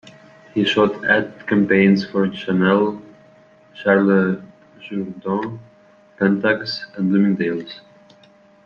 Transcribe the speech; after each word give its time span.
He 0.55 0.65
shot 0.65 1.05
ad 1.05 1.45
campaigns 1.45 2.03
for 2.07 2.27
Chanel, 2.33 2.99
Charles 3.75 4.41
Jourdan, 4.79 5.59
Pentax 6.17 6.87
and 6.97 7.11
Bloomingdale's. 7.11 7.81